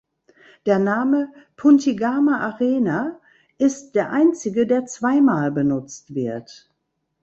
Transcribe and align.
Der 0.65 0.79
Name 0.79 1.31
"Puntigamer-Arena" 1.57 3.19
ist 3.59 3.93
der 3.93 4.09
einzige, 4.09 4.65
der 4.65 4.87
zweimal 4.87 5.51
benutzt 5.51 6.15
wird. 6.15 6.71